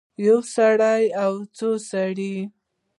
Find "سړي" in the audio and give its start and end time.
1.89-2.35